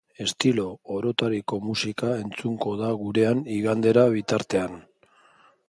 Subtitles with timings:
[0.23, 0.63] Estilo
[0.93, 4.83] orotariko musika entzungo da gurean igandera bitartean.